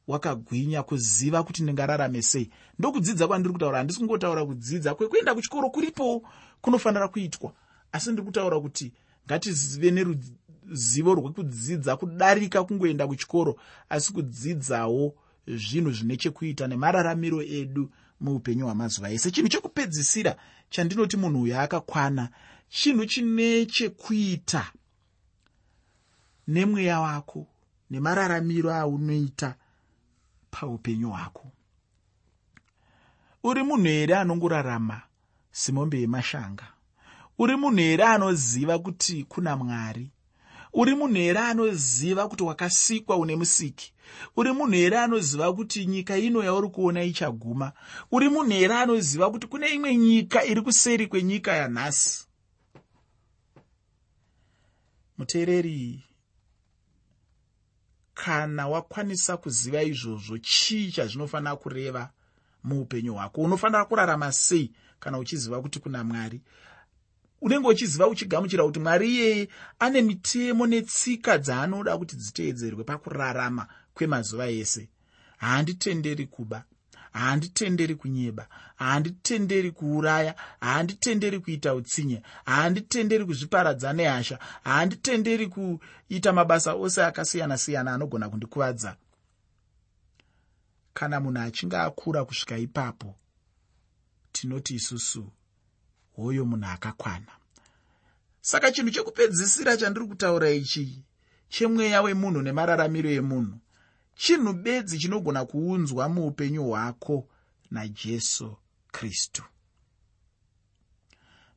Wakagwinya 0.07 0.83
kuziva 0.83 1.43
kuti 1.43 1.63
ndingararame 1.63 2.21
sei? 2.21 2.49
Ndokudzidza 2.79 3.27
kwandiri 3.27 3.53
kutaura 3.53 3.77
handisi 3.77 3.99
kungotaura 3.99 4.45
kudzidza. 4.45 4.95
Kwekuenda 4.95 5.35
kuchikoro 5.35 5.69
kuripowo 5.69 6.23
kunofanira 6.61 7.07
kuitwa. 7.07 7.53
Asi 7.91 8.11
ndiri 8.11 8.25
kutaura 8.25 8.59
kuti 8.59 8.93
ngatizive 9.25 9.91
neruzivo 9.91 11.13
rwekudzidza 11.15 11.97
kudarika 11.97 12.63
kungoenda 12.63 13.07
kuchikoro 13.07 13.55
asi 13.89 14.13
kudzidzawo 14.13 15.15
zvinhu 15.47 15.91
zvine 15.91 16.17
chekuita 16.17 16.67
nemararamiro 16.67 17.41
edu 17.41 17.89
muupenyu 18.21 18.65
hwamazuva 18.65 19.11
ese. 19.11 19.31
Chinhu 19.31 19.49
chekupedzisira 19.49 20.35
chandinoti 20.69 21.17
munhu 21.17 21.41
uyo 21.41 21.59
akakwana 21.59 22.29
chinhu 22.69 23.05
chine 23.05 23.65
chekuita 23.65 24.71
nemweya 26.47 26.99
wako 26.99 27.47
nemararamiro 27.89 28.73
aunoita 28.73 29.55
paupenyu 30.51 31.09
hwako. 31.09 31.51
Uri 33.43 33.63
munhu 33.63 33.83
here 33.87 34.15
anongorarama 34.15 35.01
simombe 35.51 36.01
yemashanga? 36.01 36.67
Uri 37.39 37.55
munhu 37.55 37.77
here 37.77 38.03
anoziva 38.03 38.79
kuti 38.79 39.23
kuna 39.23 39.57
mwari? 39.57 40.09
Uri 40.73 40.95
munhu 40.95 41.15
here 41.15 41.39
anoziva 41.39 42.27
kuti 42.27 42.43
wakasikwa 42.43 43.17
une 43.17 43.35
musiki? 43.35 43.93
Uri 44.37 44.51
munhu 44.51 44.71
here 44.73 44.99
anoziva 44.99 45.53
kuti 45.53 45.85
nyika 45.85 46.17
ino 46.17 46.43
yauri 46.43 46.69
kuona 46.69 47.03
ichaguma? 47.03 47.71
Uri 48.11 48.29
munhu 48.29 48.51
here 48.51 48.75
anoziva 48.75 49.31
kuti 49.31 49.47
kune 49.47 49.67
imwe 49.67 49.97
nyika 49.97 50.45
iri 50.45 50.61
kuseri 50.61 51.07
kwenyika 51.07 51.53
yanhasi? 51.53 52.27
Muteereri 55.17 56.03
kana 58.25 58.67
wakwanisa 58.67 59.37
kuziva 59.37 59.83
izvozvo 59.83 60.37
chii 60.37 60.91
chazvinofanira 60.91 61.55
kureva 61.55 62.09
muupenyu 62.63 63.13
hwako? 63.13 63.41
Unofanira 63.41 63.85
kurarama 63.85 64.31
sei 64.31 64.71
kana 64.99 65.17
uchiziva 65.19 65.61
kuti 65.61 65.79
kuna 65.79 66.03
mwari? 66.03 66.41
Unenge 67.41 67.67
uchiziva 67.67 68.07
uchigamuchira 68.07 68.63
kuti 68.63 68.79
mwari 68.79 69.09
iyeye 69.11 69.47
ane 69.79 70.01
mitemo 70.01 70.67
netsika 70.67 71.37
dzaanoda 71.37 71.97
kuti 71.97 72.15
dziteedzerwe 72.15 72.83
pakurarama 72.83 73.67
kwemazuva 73.93 74.47
ese. 74.49 74.89
Haanditenderi 75.37 76.25
kuba 76.27 76.63
haanditenderi 77.13 77.95
kunyeba 77.95 78.47
haanditenderi 78.75 79.71
kuuraya 79.71 80.35
haanditenderi 80.61 81.39
kuita 81.39 81.75
utsinye 81.75 82.23
haanditenderi 82.45 83.25
kuzviparadza 83.25 83.93
nehasha 83.93 84.39
haanditenderi 84.63 85.47
kuita 85.47 86.33
mabasa 86.33 86.73
ose 86.73 87.03
akasiyana-siyana 87.05 87.93
anogona 87.93 88.29
kundikuvadza. 88.29 88.95
Kana 90.93 91.19
munhu 91.19 91.41
achinge 91.41 91.77
akura 91.77 92.25
kusvika 92.25 92.57
ipapo 92.57 93.15
tinoti 94.31 94.75
isusu 94.75 95.31
hoyo 96.15 96.45
munhu 96.45 96.65
akakwana. 96.67 97.31
Saka 98.41 98.71
chinhu 98.71 98.91
chekupedzisira 98.91 99.77
chandiri 99.77 100.05
kutaura 100.07 100.49
ichi 100.49 101.03
chemweya 101.49 102.01
wemunhu 102.01 102.41
nemararamiro 102.41 103.09
emunhu 103.09 103.57
chinhu 104.15 104.53
bedzi 104.53 104.97
chinogona 104.99 105.45
kuunzwa 105.45 106.09
muupenyu 106.09 106.63
hwako 106.63 107.27
najesu 107.71 108.57
kristu. 108.91 109.43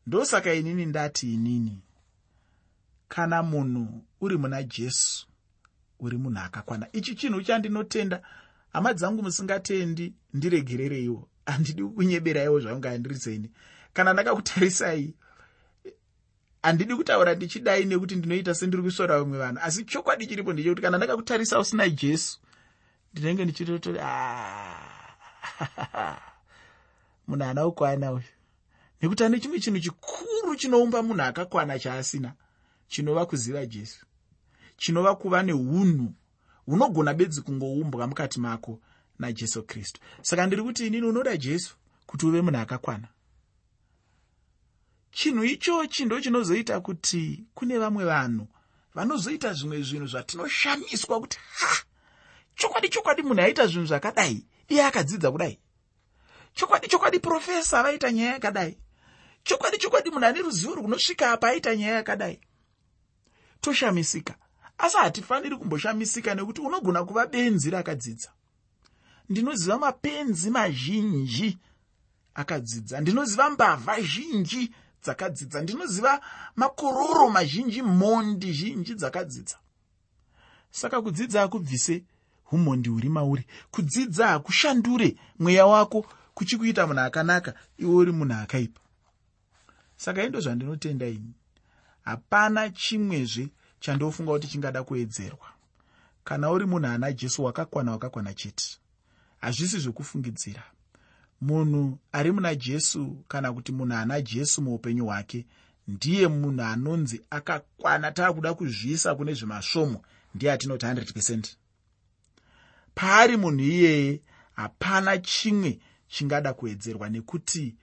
Ndosaka 0.06 0.54
inini 0.54 0.86
ndati 0.86 1.34
inini 1.34 1.82
kana 3.08 3.42
munhu 3.42 4.04
uri 4.20 4.36
muna 4.36 4.62
jesu 4.62 5.26
uri 6.00 6.16
munhu 6.16 6.40
akakwana. 6.40 6.88
Ichi 6.92 7.14
chinhu 7.14 7.42
chandinotenda 7.42 8.22
hama 8.72 8.92
dzangu 8.94 9.22
musingatendi 9.22 10.14
ndiregerereiwo. 10.34 11.28
Handidi 11.46 11.82
kunyeberaiwo 11.84 12.60
zvaunga 12.60 12.98
ndiri 12.98 13.14
seni 13.18 13.50
kana 13.92 14.12
ndakakutarisai 14.12 15.14
handidi 16.62 16.94
kutaura 16.94 17.34
ndichidai 17.34 17.84
nekuti 17.84 18.16
ndinoita 18.16 18.54
sendiri 18.54 18.82
kusora 18.82 19.18
vamwe 19.18 19.38
vanhu. 19.38 19.60
Asi 19.62 19.84
chokwadi 19.84 20.26
chiripo 20.26 20.52
ndechekuti 20.52 20.82
kana 20.82 20.96
ndakakutarisa 20.96 21.58
usina 21.58 21.88
jesu 21.88 22.38
ndinenge 23.16 23.44
ndichitototi 23.44 23.98
ah, 24.02 24.76
munhu 27.28 27.44
ana 27.44 27.66
ukwana 27.66 28.12
uyu. 28.12 28.24
Nekuti 29.00 29.24
ane 29.24 29.40
chimwe 29.40 29.60
chinhu 29.60 29.80
chikuru 29.80 30.56
chinoumba 30.56 31.02
munhu 31.02 31.22
akakwana 31.22 31.78
chaasina 31.78 32.32
chinova 32.88 33.26
kuziva 33.26 33.66
jesu 33.66 34.06
chinova 34.76 35.14
kuva 35.16 35.42
neunhu 35.42 36.12
hunogona 36.66 37.14
bedzi 37.14 37.40
kungoumbwa 37.42 38.06
mukati 38.06 38.40
mako 38.40 38.80
najesu 39.18 39.62
kristu. 39.62 40.00
Saka 40.22 40.46
ndiri 40.46 40.62
kuti 40.62 40.86
inini 40.86 41.06
unoda 41.06 41.36
jesu 41.36 41.76
kuti 42.06 42.26
uve 42.26 42.40
munhu 42.42 42.58
akakwana? 42.60 43.08
Chinhu 45.10 45.44
ichochi 45.44 46.04
ndo 46.04 46.20
chinozoita 46.20 46.80
kuti 46.80 47.44
kune 47.54 47.78
vamwe 47.78 48.04
vanhu 48.04 48.48
vanozoita 48.94 49.52
zvimwe 49.52 49.82
zvinhu 49.82 50.06
zvatinoshamiswa 50.06 51.20
kuti 51.20 51.38
ha 51.58 51.85
chokwadi 52.56 52.88
chokwadi 52.88 53.22
munhu 53.22 53.42
aita 53.42 53.66
zvinhu 53.66 53.86
zvakadai. 53.86 54.46
Iye 54.68 54.84
akadzidza 54.84 55.30
kudai. 55.30 55.60
Chokwadi 56.54 56.88
chokwadi 56.88 57.18
profesa 57.18 57.82
vaita 57.82 58.12
nyaya 58.12 58.32
yakadai. 58.32 58.78
Chokwadi 59.44 59.78
chokwadi 59.78 60.10
munhu 60.10 60.26
ane 60.26 60.42
ruzivo 60.42 60.74
runosvika 60.74 61.32
apa 61.32 61.48
aita 61.48 61.76
nyaya 61.76 61.94
yakadai. 61.94 62.40
Toshamisika. 63.60 64.34
Asi 64.78 64.96
hatifaniri 64.96 65.56
kumboshamisika 65.56 66.34
nekuti 66.34 66.60
unogona 66.60 67.04
kuva 67.04 67.26
benzi 67.26 67.70
rakadzidza. 67.70 68.32
Ndinoziva 69.28 69.78
mapenzi 69.78 70.50
mazhinji 70.50 71.58
akadzidza. 72.34 73.00
Ndinoziva 73.00 73.50
mbavha 73.50 74.00
zhinji 74.00 74.72
dzakadzidza. 75.02 75.62
Ndinoziva 75.62 76.20
makororo 76.56 77.30
mazhinji 77.30 77.82
mhondi 77.82 78.52
zhinji 78.52 78.94
dzakadzidza. 78.94 79.58
Saka 80.70 81.02
kudzidza 81.02 81.42
akubvise 81.42 82.04
umhondi 82.52 82.88
huri 82.88 83.08
mauri. 83.08 83.46
Kudzidza 83.70 84.28
hakushandure 84.28 85.16
mweya 85.38 85.66
wako 85.66 86.06
kuchikuita 86.34 86.86
munhu 86.86 87.00
akanaka 87.00 87.54
iwe 87.78 87.94
uri 87.94 88.12
munhu 88.12 88.34
akaipa. 88.34 88.80
Saka 89.96 90.24
indo 90.24 90.40
zvandinotenda 90.40 91.06
ini 91.06 91.34
hapana 92.04 92.70
chimwezve 92.70 93.48
chandofunga 93.80 94.32
kuti 94.32 94.48
chingada 94.48 94.82
kuedzerwa. 94.82 95.48
Kana 96.24 96.50
uri 96.50 96.66
munhu 96.66 96.86
ana 96.86 97.12
jesu 97.12 97.44
wakakwana 97.44 97.92
wakakwana 97.92 98.34
chete 98.34 98.78
hazvisi 99.40 99.78
zvokufungidzira. 99.78 100.62
Munhu 101.40 101.98
ari 102.12 102.32
muna 102.32 102.54
jesu 102.54 103.24
kana 103.28 103.52
kuti 103.52 103.72
munhu 103.72 103.94
ana 103.94 104.20
jesu 104.20 104.62
muupenyu 104.62 105.04
hwake 105.04 105.46
ndiye 105.88 106.28
munhu 106.28 106.62
anonzi 106.62 107.20
akakwana 107.30 108.12
taakuda 108.12 108.54
kuzviisa 108.54 109.14
kune 109.14 109.34
zvemasvomo 109.34 110.02
ndiye 110.34 110.52
atinoti 110.52 110.86
100 110.86 111.12
pecent 111.12 111.56
paari 112.96 113.36
munhu 113.36 113.60
iyeye 113.60 114.22
hapana 114.56 115.18
chimwe 115.18 115.78
chingada 116.08 116.54
kuedzerwa 116.54 117.08
nekuti 117.08 117.76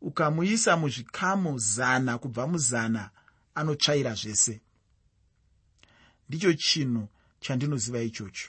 ukamuisa 0.00 0.76
muzvikamu 0.76 1.58
zana 1.58 2.18
kubva 2.18 2.46
muzana 2.46 3.10
anotsvaira 3.54 4.14
zvese. 4.14 4.60
Ndicho 6.28 6.52
chinhu 6.52 7.08
chandinoziva 7.40 8.00
ichocho. 8.02 8.48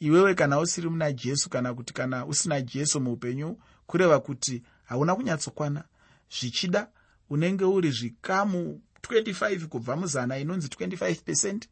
Iwewe 0.00 0.34
kana 0.34 0.60
usiri 0.60 0.88
muna 0.88 1.12
jesu 1.12 1.50
kana 1.50 1.74
kuti 1.74 1.92
kana 1.94 2.26
usina 2.26 2.60
jesu 2.60 3.00
muupenyu 3.00 3.58
kureva 3.86 4.20
kuti 4.20 4.62
hauna 4.84 5.16
kunyatsokwana. 5.16 5.84
Zvichida 6.40 6.88
unenge 7.30 7.64
uri 7.64 7.90
zvikamu 7.90 8.80
25 9.02 9.66
kubva 9.66 9.96
muzana 9.96 10.38
inonzi 10.38 10.68
25 10.68 11.14
pecent 11.22 11.68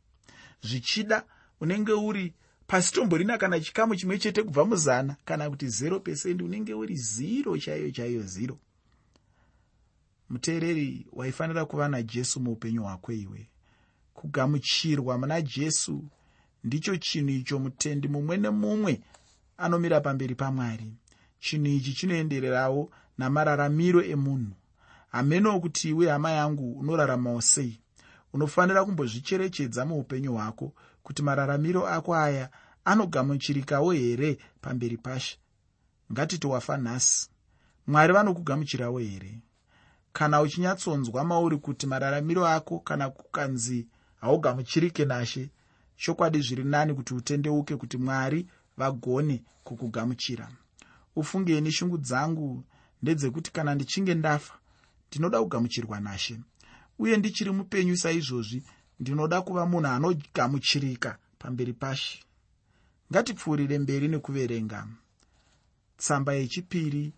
zvichida 0.63 1.25
unenge 1.61 1.93
uri 1.93 2.35
pasi 2.71 2.93
tomborina 2.93 3.39
kana 3.39 3.61
chikamu 3.61 3.97
chimwe 3.97 4.19
chete 4.19 4.43
kubva 4.43 4.65
muzana 4.65 5.17
kana 5.25 5.51
kuti 5.51 5.67
0 5.67 6.01
pecent 6.01 6.43
unenge 6.43 6.75
uri 6.75 6.95
0 6.95 7.59
chaiyo 7.61 7.91
chaiyo 7.91 8.23
0 8.23 8.55
muteereri 10.31 11.07
waifanira 11.13 11.65
kuva 11.65 11.89
najesu 11.89 12.41
muupenyu 12.41 12.83
hwako 12.83 13.13
iwe. 13.13 13.49
Kugamuchirwa 14.15 15.19
muna 15.19 15.43
jesu 15.43 16.05
ndicho 16.65 16.97
chinhu 16.97 17.31
icho 17.31 17.59
mutendi 17.59 18.09
mumwe 18.09 18.37
nemumwe 18.37 19.01
anomira 19.59 20.01
pamberi 20.01 20.35
pamwari. 20.35 20.93
Chinhu 21.41 21.67
ichi 21.67 21.93
chinoendererawo 21.93 22.91
namararamiro 23.19 24.03
emunhu. 24.05 24.53
Hamenowo 25.13 25.61
kuti 25.61 25.89
iwe 25.89 26.11
hama 26.11 26.31
yangu 26.31 26.73
unoraramawo 26.73 27.41
sei? 27.41 27.81
Unofanira 28.33 28.85
kumbozvicherechedza 28.85 29.87
muupenyu 29.87 30.33
hwako 30.33 30.73
kuti 31.03 31.23
mararamiro 31.23 31.87
ako 31.89 32.15
aya 32.15 32.51
anogamuchirikawo 32.85 33.93
here 33.93 34.39
pamberi 34.61 34.97
pashe? 34.97 35.39
Ngatiti 36.13 36.47
wafa 36.47 36.77
nhasi. 36.77 37.29
Mwari 37.87 38.13
vanokugamuchirawo 38.13 38.99
here? 38.99 39.39
Kana 40.13 40.41
uchinyatsonzwa 40.41 41.25
mauri 41.25 41.57
kuti 41.59 41.87
mararamiro 41.87 42.47
ako 42.47 42.79
kana 42.79 43.11
kukanzi 43.11 43.87
haugamuchirike 44.21 45.05
nashe 45.05 45.51
chokwadi 45.97 46.41
zviri 46.41 46.65
nani 46.65 46.95
kuti 46.95 47.15
utendeuke 47.15 47.77
kuti 47.77 47.97
mwari 47.97 48.47
vagone 48.77 49.43
kukugamuchira. 49.65 50.49
Ufungeni 51.17 51.73
shungu 51.73 51.99
dzangu 51.99 52.65
ndedzekuti 53.03 53.53
kana 53.53 53.75
ndichinge 53.75 54.15
ndafa 54.15 54.55
ndinoda 55.09 55.41
kugamuchirwa 55.41 56.01
nashe. 56.01 56.41
Uye 56.99 57.17
ndichiri 57.17 57.51
mupenyu 57.51 57.97
saizvozvi 57.97 58.63
ndinoda 59.01 59.43
kuva 59.43 59.67
munhu 59.67 59.89
anogamuchirika 59.89 61.19
pamberi 61.39 61.73
pashe. 61.73 62.25
Ngatipfuurire 63.13 63.79
mberi 63.79 64.09
nekuverenga. 64.09 64.89
Tsamba 65.97 66.33
yechipiri 66.33 67.13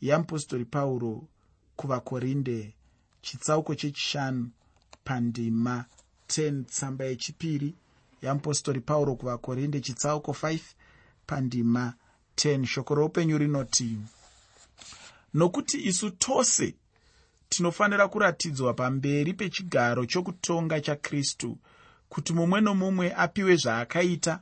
yeapostori 0.00 0.64
pauro 0.64 1.28
kuvakorinde 1.76 2.74
chitsauko 3.22 3.74
chechishanu 3.74 4.50
pandima 5.04 5.84
10 6.28 6.64
tsamba 6.64 7.04
yechipiri 7.04 7.74
yeapostori 8.22 8.80
pauro 8.80 9.14
kuvakorinde 9.16 9.80
chitsauko 9.80 10.32
5 10.32 10.60
pandima 11.26 11.94
10 12.36 12.66
shoko 12.66 12.94
roupenyu 12.94 13.38
rinoti 13.38 13.98
nokuti 15.34 15.76
isu 15.88 16.10
tose 16.10 16.74
tinofanira 17.48 18.08
kuratidzwa 18.08 18.74
pamberi 18.74 19.34
pechigaro 19.34 20.06
chokutonga 20.06 20.80
chakristu 20.80 21.58
kuti 22.08 22.32
mumwe 22.32 22.60
nomumwe 22.60 23.14
apiwe 23.14 23.56
zvaakaita 23.56 24.40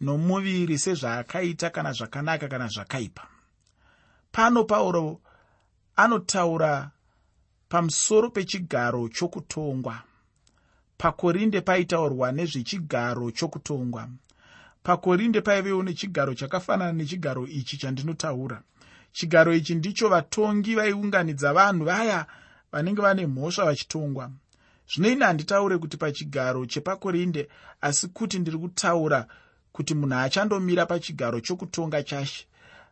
nomuviri 0.00 0.78
sezvaakaita 0.78 1.70
kana 1.70 1.92
zvakanaka 1.92 2.48
kana 2.48 2.68
zvakaipa. 2.68 3.26
Pano 4.32 4.64
pauro 4.64 5.20
anotaura 5.96 6.90
pamusoro 7.68 8.30
pechigaro 8.30 9.08
chokutongwa. 9.08 10.02
Pakorinde 10.98 11.60
paitaurwa 11.60 12.32
nezvechigaro 12.32 13.30
chokutongwa. 13.30 14.08
Pakorinde 14.82 15.40
paivewo 15.40 15.82
nechigaro 15.82 16.34
chakafanana 16.34 16.92
nechigaro 16.92 17.46
ichi 17.46 17.76
chandinotaura. 17.76 18.62
Chigaro 19.12 19.54
ichi 19.54 19.74
ndicho 19.74 20.08
vatongi 20.08 20.74
vaiunganidza 20.74 21.52
vanhu 21.52 21.84
vaya 21.84 22.26
vanenge 22.72 23.02
vane 23.02 23.26
mhosva 23.26 23.64
vachitongwa. 23.64 24.30
Zvino 24.94 25.10
ini 25.10 25.24
handitaure 25.24 25.78
kuti 25.78 25.96
pachigaro 25.96 26.66
chepakorinde 26.66 27.48
asi 27.80 28.08
kuti 28.08 28.38
ndiri 28.38 28.58
kutaura 28.58 29.26
kuti 29.72 29.94
munhu 29.94 30.16
achandomira 30.18 30.86
pachigaro 30.86 31.40
chokutonga 31.40 32.02
chashe. 32.02 32.46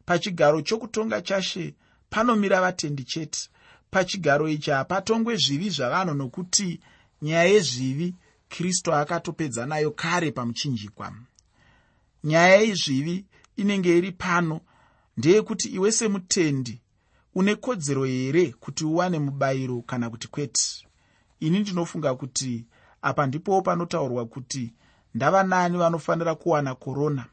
Pachigaro 0.06 0.62
chokutonga 0.62 1.22
chashe 1.22 1.74
panomira 2.10 2.60
vatendi 2.60 3.04
chete. 3.04 3.48
Pachigaro 3.90 4.48
ichi 4.48 4.70
hapatongwe 4.70 5.36
zvivi 5.36 5.70
zvavanhu 5.70 6.14
nokuti 6.14 6.80
nyaya 7.22 7.44
yezvivi 7.44 8.14
kristu 8.48 8.94
akatopedza 8.94 9.66
nayo 9.66 9.90
kare 9.90 10.32
pamuchinjikwa. 10.32 11.12
Nyaya 12.24 12.56
yezvivi 12.56 13.24
inenge 13.56 13.98
iri 13.98 14.12
pano 14.12 14.60
ndeyekuti 15.16 15.68
iwe 15.68 15.92
semutendi 15.92 16.80
une 17.36 17.54
kodzero 17.56 18.04
here 18.04 18.52
kuti 18.60 18.84
uwane 18.84 19.18
mubayiro 19.18 19.82
kana 19.82 20.10
kuti 20.10 20.28
kwete? 20.28 20.86
Ini 21.40 21.58
ndinofunga 21.60 22.14
kuti 22.14 22.64
apa 23.02 23.26
ndipowo 23.26 23.62
panotaurwa 23.62 24.26
kuti 24.26 24.74
ndava 25.14 25.42
nani 25.42 25.78
vanofanira 25.78 26.34
kuwana 26.34 26.74
korona 26.74 27.24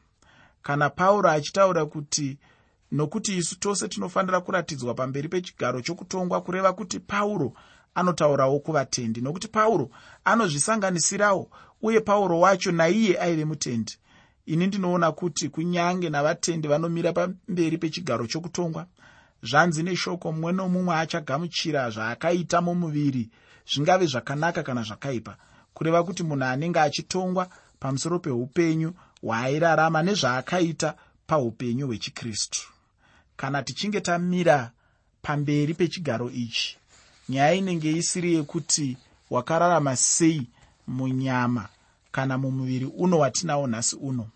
kana 0.62 0.90
pauro 0.90 1.30
achitaura 1.30 1.86
kuti 1.86 2.38
nokuti 2.92 3.36
isu 3.36 3.58
tose 3.58 3.88
tinofanira 3.88 4.40
kuratidzwa 4.40 4.94
pamberi 4.94 5.28
pechigaro 5.28 5.80
chokutongwa 5.80 6.40
kureva 6.40 6.72
kuti 6.72 7.00
pauro 7.00 7.52
anotaurawo 7.94 8.58
kuvatendi 8.60 9.20
nokuti 9.20 9.48
pauro 9.48 9.90
anozvisanganisirawo 10.24 11.50
uye 11.82 12.00
pauro 12.00 12.40
wacho 12.40 12.72
naiye 12.72 13.20
aive 13.20 13.44
mutendi. 13.44 13.92
Ini 14.46 14.66
ndinoona 14.66 15.12
kuti 15.12 15.48
kunyange 15.48 16.10
navatendi 16.10 16.68
vanomira 16.68 17.12
pamberi 17.12 17.78
pechigaro 17.78 18.26
chokutongwa 18.26 18.86
zvanzi 19.44 19.82
neshoko 19.82 20.32
mumwe 20.32 20.52
nomumwe 20.52 20.94
achagamuchira 20.96 21.90
zvaakaita 21.90 22.60
mumuviri 22.60 23.30
zvingave 23.70 24.06
zvakanaka 24.06 24.62
kana 24.62 24.82
zvakaipa. 24.82 25.36
Kureva 25.74 26.04
kuti 26.04 26.22
munhu 26.22 26.44
anenge 26.44 26.80
achitongwa 26.80 27.48
pamusoro 27.80 28.18
peupenyu 28.18 28.94
hwaairarama 29.22 30.02
nezvaakaita 30.02 30.94
paupenyu 31.26 31.86
hwechikristu. 31.86 32.62
Kana 33.36 33.62
tichinge 33.62 34.00
tamira 34.00 34.70
pamberi 35.22 35.74
pechigaro 35.74 36.30
ichi 36.30 36.78
nyaya 37.28 37.54
inenge 37.54 37.92
isiri 37.92 38.34
yekuti 38.34 38.96
wakararama 39.30 39.96
sei 39.96 40.48
munyama 40.86 41.68
kana 42.12 42.38
mumuviri 42.38 42.84
uno 42.86 43.18
watinawo 43.18 43.66
nhasi 43.66 43.96
uno? 43.96 44.28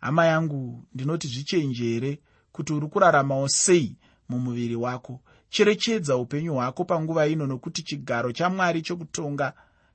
Hama 0.00 0.26
yangu 0.26 0.84
ndinoti 0.94 1.28
zvichenjere 1.28 2.18
kuti 2.52 2.72
uri 2.72 2.86
kuraramawo 2.86 3.48
sei 3.48 3.96
mumuviri 4.32 4.76
wako. 4.76 5.20
Cherechedza 5.50 6.16
upenyu 6.16 6.54
hwako 6.54 6.84
panguva 6.84 7.26
ino 7.26 7.46
nokuti 7.46 7.82
chigaro 7.82 8.32
chamwari 8.32 8.82
chokutonga 8.82 9.52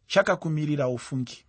chakakumirira 0.08 0.88
ufungi. 0.88 1.46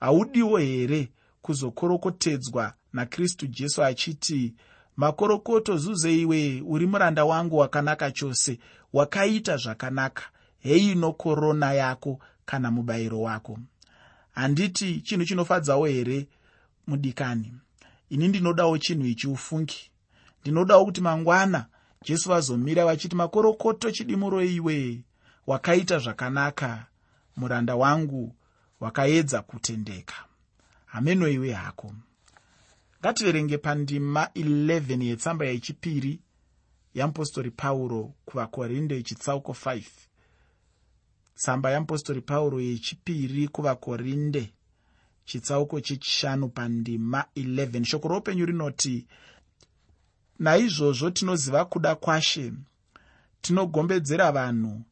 Haudiwo 0.00 0.58
here 0.58 1.08
kuzokorokotedzwa 1.42 2.74
nakristu 2.92 3.46
jesu 3.46 3.84
achiti 3.84 4.54
makorokoto 4.96 5.76
zuzeiwe 5.76 6.62
uri 6.66 6.86
muranda 6.86 7.24
wangu 7.24 7.56
wakanaka 7.56 8.10
chose 8.10 8.58
wakaita 8.92 9.56
zvakanaka. 9.56 10.22
Heino 10.58 11.12
korona 11.12 11.72
yako 11.72 12.18
kana 12.44 12.70
mubayiro 12.70 13.20
wako. 13.20 13.58
Handiti 14.32 15.00
chinhu 15.00 15.24
chinofadzawo 15.24 15.86
here 15.86 16.28
mudikani? 16.86 17.52
Ini 18.10 18.28
ndinodawo 18.28 18.78
chinhu 18.78 19.06
ichi 19.06 19.28
ufungi. 19.28 19.90
Ndinodawo 20.40 20.84
kuti 20.84 21.00
mangwana 21.00 21.66
jesu 22.04 22.28
vazomira 22.28 22.84
vachiti 22.84 23.16
makorokoto 23.16 23.90
chidimuro 23.90 24.42
iwe. 24.44 25.04
Wakaita 25.46 25.98
zvakanaka. 25.98 26.86
Muranda 27.36 27.76
wangu 27.76 28.34
wakaedza 28.80 29.42
kutendeka. 29.42 30.14
Hameno 30.86 31.28
iwe 31.28 31.52
hako. 31.52 31.94
Ngativerenge 33.00 33.58
pandima 33.58 34.24
11 34.34 35.02
yetsamba 35.02 35.44
yechipiri 35.44 36.20
yeapostori 36.94 37.50
pauro 37.50 38.14
kuvakorinde 38.24 39.02
chitsauko 39.02 39.52
5 39.52 39.82
tsamba 41.34 41.70
yeapostori 41.70 42.20
pauro 42.20 42.60
yechipiri 42.60 43.48
kuvakorinde 43.48 44.52
chitsauko 45.24 45.80
chechishanu 45.80 46.48
pandima 46.48 47.24
11 47.36 47.84
shoko 47.84 48.08
roupenyu 48.08 48.46
rinoti 48.46 49.06
naizvozvo 50.38 51.10
tinoziva 51.10 51.64
kuda 51.64 51.94
kwashe. 51.94 52.52
Tinogombedzera 53.40 54.32
vanhu 54.32 54.82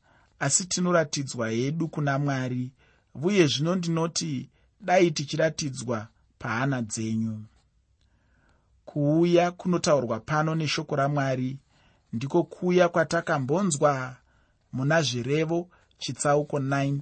asi 0.41 0.67
tinoratidzwa 0.67 1.51
hedu 1.51 1.89
kuna 1.89 2.19
mwari 2.19 2.71
uye 3.15 3.47
zvino 3.47 3.75
ndinoti 3.75 4.49
dai 4.81 5.11
tichiratidzwa 5.11 6.09
pahana 6.39 6.83
dzenyu. 6.83 7.45
Kuuya 8.85 9.51
kunotaurwa 9.51 10.21
pano 10.21 10.55
neshoko 10.55 10.97
ramwari 10.97 11.59
ndiko 12.13 12.43
kuuya 12.43 12.89
kwatakambonzwa 12.89 14.17
muna 14.73 15.03
zvirevo 15.03 15.69
chitsauko 15.99 16.59
9 16.59 16.99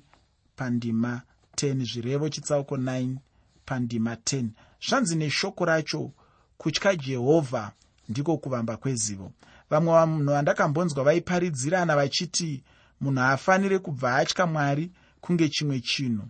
pandima 0.57 1.23
10 1.57 1.93
zvirevo 1.93 2.29
chitsauko 2.29 2.77
9 2.77 3.17
pandima 3.65 4.15
10 4.15 4.47
zvanzi 4.89 5.17
neshoko 5.17 5.65
racho 5.65 6.11
kutya 6.59 6.97
jehovha 6.97 7.73
ndiko 8.09 8.37
kuvamba 8.37 8.77
kwezivo. 8.77 9.33
Vamwe 9.71 9.93
vanhu 9.93 10.25
vandakambonzwa 10.25 11.05
vaiparidzirana 11.05 11.97
vachiti 11.97 12.63
munhu 13.01 13.21
haafaniri 13.21 13.79
kubva 13.79 14.17
atya 14.17 14.47
mwari 14.47 14.91
kunge 15.21 15.49
chimwe 15.49 15.81
chinhu. 15.81 16.25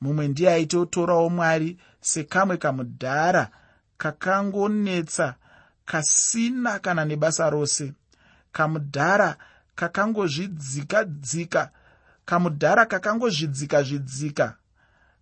Mumwe 0.00 0.28
ndiye 0.28 0.50
aitotorawo 0.52 1.30
mwari 1.30 1.78
sekamwe 2.00 2.56
kamudhara 2.56 3.50
kakangonetsa 3.98 5.34
kasina 5.84 6.78
kana 6.78 7.04
nebasa 7.04 7.50
rose. 7.50 7.92
Kamudhara 8.52 9.36
kakangozvidzikadzika 9.74 11.70
kamudhara 12.24 12.86
kakangozvidzika 12.86 13.82
zvidzika 13.82 14.56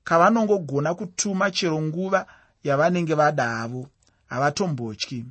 kavanongogona 0.04 0.94
kutuma 0.94 1.50
chero 1.50 1.82
nguva 1.82 2.26
yavanenge 2.64 3.14
vada 3.14 3.44
havo 3.48 3.88
havatombotyi 4.26 5.24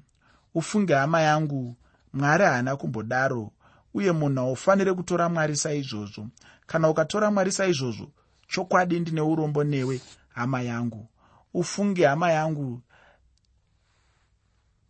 ufunge 0.55 0.93
hama 0.93 1.21
yangu 1.21 1.75
mwari 2.13 2.43
haana 2.43 2.75
kumbodaro 2.75 3.51
uye 3.93 4.11
munhu 4.11 4.39
haufaniri 4.39 4.93
kutora 4.93 5.29
mwari 5.29 5.55
saizvozvo. 5.55 6.27
Kana 6.67 6.89
ukatora 6.89 7.31
mwari 7.31 7.51
saizvozvo 7.51 8.11
chokwadi 8.47 8.99
ndine 8.99 9.21
urombo 9.21 9.63
newe 9.63 10.01
hama 10.29 10.61
yangu. 10.61 11.07
Ufunge 11.53 12.05
hama 12.05 12.31
yangu. 12.31 12.81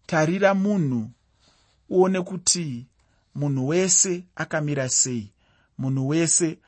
Tarira 0.05 0.53
munhu 0.53 1.09
uone 1.89 2.21
kuti 2.21 2.87
munhu 3.35 3.67
wese 3.67 4.23
akamira 4.35 4.89
sei. 4.89 5.31
Munhu 5.77 6.07
wese 6.07 6.59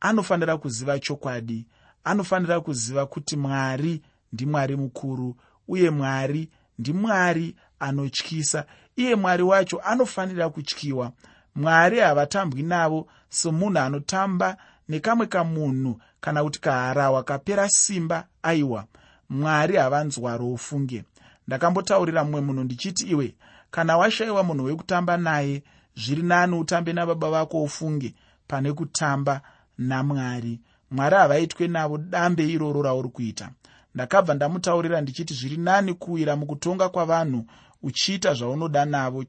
anofanira 0.00 0.56
kuziva 0.56 0.98
chokwadi 0.98 1.66
anofanira 2.04 2.60
kuziva 2.60 3.06
kuti 3.06 3.36
mwari 3.36 4.02
ndimwari 4.32 4.76
mukuru 4.76 5.36
uye 5.68 5.90
mwari 5.90 6.50
ndimwari 6.78 7.56
anotyisa 7.80 8.64
iye 8.96 9.14
mwari 9.14 9.42
wacho 9.42 9.78
anofanira 9.78 10.48
kutyiwa. 10.50 11.12
Mwari 11.54 11.98
havatambwi 12.00 12.62
navo 12.62 13.06
somunhu 13.28 13.78
anotamba 13.78 14.56
nekamwe 14.88 15.26
kamunhu 15.26 16.00
kana 16.20 16.44
kuti 16.44 16.60
kaharawa 16.60 17.22
kapera 17.22 17.68
simba 17.68 18.26
aiwa. 18.42 18.84
Mwari 19.28 19.76
havanzwaro 19.76 20.52
ufunge 20.52 21.04
ndakambotaurira 21.46 22.24
mumwe 22.24 22.40
munhu 22.40 22.64
ndichiti 22.64 23.04
iwe 23.06 23.34
kana 23.70 23.96
washayiwa 23.96 24.42
munhu 24.42 24.64
wekutamba 24.64 25.16
naye 25.16 25.62
zviri 25.96 26.22
nani 26.22 26.56
utambe 26.56 26.92
nababa 26.92 27.30
vako 27.30 27.62
ufunge 27.62 28.14
pane 28.48 28.72
kutamba 28.72 29.40
namwari. 29.78 30.60
Mwari 30.90 31.16
havaitwe 31.16 31.68
navo 31.68 31.98
dambe 31.98 32.48
iroro 32.48 32.82
rauri 32.82 33.08
kuita 33.08 33.50
ndakabva 33.94 34.34
ndamutaurira 34.34 35.00
ndichiti 35.00 35.34
zviri 35.34 35.56
nani 35.56 35.94
kuwira 35.94 36.36
mukutonga 36.36 36.88
kwavanhu 36.88 37.46
uchiita 37.82 38.34
zvaunoda 38.34 38.84
navo? 38.84 39.24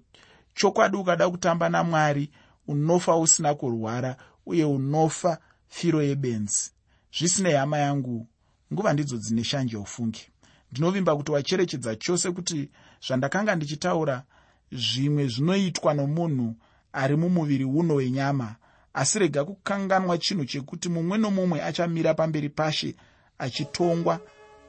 Chokwadi 0.53 0.97
ukada 0.97 1.29
kutamba 1.29 1.69
namwari 1.69 2.31
unofa 2.67 3.17
usina 3.17 3.55
kurwara 3.55 4.17
uye 4.45 4.65
unofa 4.65 5.37
firo 5.67 6.01
yebenzi. 6.01 6.71
Zvisinei 7.17 7.53
hama 7.53 7.77
yangu 7.77 8.27
nguva 8.73 8.93
ndidzo 8.93 9.17
dzine 9.17 9.43
shanje 9.43 9.77
ufungi. 9.77 10.27
Ndinovimba 10.71 11.15
kuti 11.15 11.31
wacherechedza 11.31 11.95
chose 11.95 12.31
kuti 12.31 12.69
zvandakanga 13.07 13.55
ndichitaura 13.55 14.23
zvimwe 14.71 15.27
zvinoitwa 15.27 15.93
nomunhu 15.93 16.55
ari 16.93 17.15
mumuviri 17.15 17.63
uno 17.65 17.95
wenyama 17.95 18.55
asi 18.93 19.19
rega 19.19 19.45
kukanganwa 19.45 20.17
chinhu 20.17 20.45
chekuti 20.45 20.89
mumwe 20.89 21.17
nomumwe 21.17 21.63
achamira 21.63 22.13
pamberi 22.13 22.49
pashe 22.49 22.95
achitongwa 23.37 24.19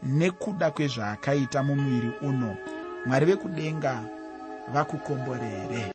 nekuda 0.03 0.71
kwezvaakaita 0.71 1.63
mumuviri 1.63 2.11
uno. 2.23 2.57
Mwari 3.07 3.27
vekudenga 3.27 4.01
vakukomborere 4.73 5.83